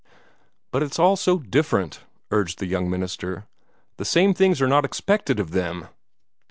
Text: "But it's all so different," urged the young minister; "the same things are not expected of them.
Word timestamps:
"But 0.71 0.81
it's 0.81 0.97
all 0.97 1.15
so 1.15 1.37
different," 1.37 1.99
urged 2.31 2.57
the 2.57 2.65
young 2.65 2.89
minister; 2.89 3.45
"the 3.97 4.03
same 4.03 4.33
things 4.33 4.59
are 4.59 4.67
not 4.67 4.83
expected 4.83 5.39
of 5.39 5.51
them. 5.51 5.89